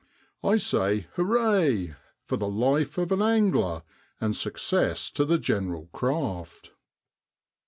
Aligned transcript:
I 0.43 0.57
say 0.57 1.01
Hooray! 1.13 1.93
for 2.25 2.35
the 2.35 2.47
life 2.47 2.97
of 2.97 3.11
an 3.11 3.21
angler, 3.21 3.83
and 4.19 4.35
success 4.35 5.11
to 5.11 5.25
the 5.25 5.37
general 5.37 5.89
craft 5.93 6.71